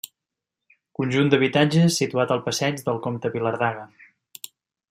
[0.99, 3.89] Conjunt d'habitatges situat al Passeig del Compte Vilardaga.